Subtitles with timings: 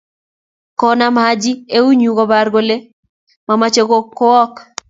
[0.79, 2.77] Konam Haji euu koboru kole
[3.47, 4.53] mameche kowok.